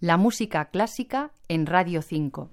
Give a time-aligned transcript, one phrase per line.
[0.00, 2.48] La música clásica en Radio 5.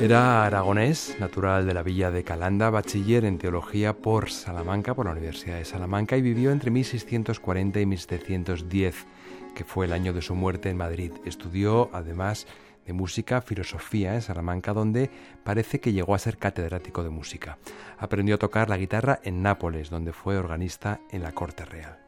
[0.00, 5.12] Era aragonés, natural de la villa de Calanda, bachiller en teología por Salamanca, por la
[5.12, 9.06] Universidad de Salamanca, y vivió entre 1640 y 1710,
[9.54, 11.12] que fue el año de su muerte en Madrid.
[11.26, 12.46] Estudió, además
[12.86, 15.10] de música, filosofía en Salamanca, donde
[15.42, 17.58] parece que llegó a ser catedrático de música.
[17.98, 21.98] Aprendió a tocar la guitarra en Nápoles, donde fue organista en la corte real.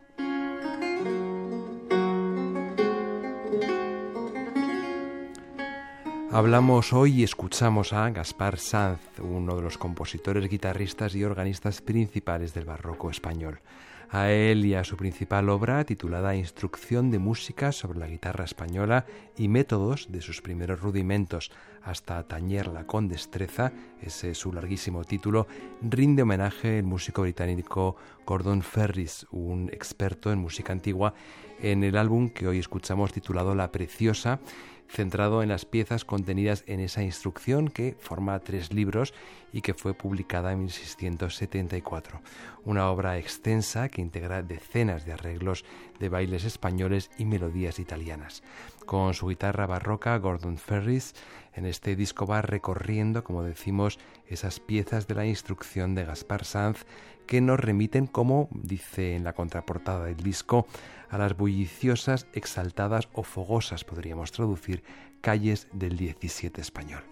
[6.37, 12.53] Hablamos hoy y escuchamos a Gaspar Sanz, uno de los compositores, guitarristas y organistas principales
[12.53, 13.61] del barroco español.
[14.11, 19.05] A él y a su principal obra, titulada Instrucción de música sobre la guitarra española
[19.37, 21.51] y métodos de sus primeros rudimentos.
[21.83, 25.47] Hasta tañerla con destreza, ese es su larguísimo título,
[25.83, 31.15] rinde homenaje el músico británico Gordon Ferris, un experto en música antigua,
[31.61, 34.41] en el álbum que hoy escuchamos titulado La Preciosa,
[34.89, 39.15] centrado en las piezas contenidas en esa instrucción que forma tres libros
[39.53, 42.21] y que fue publicada en 1674.
[42.65, 45.65] Una obra extensa que integra decenas de arreglos
[45.99, 48.43] de bailes españoles y melodías italianas.
[48.85, 51.15] Con su guitarra barroca, Gordon Ferris
[51.55, 53.99] en este disco va recorriendo, como decimos,
[54.29, 56.85] esas piezas de la instrucción de Gaspar Sanz
[57.27, 60.67] que nos remiten, como dice en la contraportada del disco,
[61.09, 64.83] a las bulliciosas, exaltadas o fogosas, podríamos traducir,
[65.21, 67.03] calles del 17 español.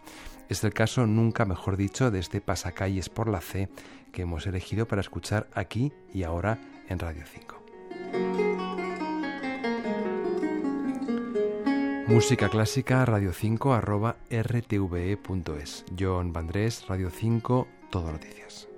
[0.48, 3.68] Es el caso, nunca mejor dicho, de este pasacalles por la C
[4.12, 7.64] que hemos elegido para escuchar aquí y ahora en Radio 5.
[12.06, 15.84] Música clásica radio 5 arroba rtve.es.
[15.98, 18.68] John Vandrés, Radio 5, Todo Noticias.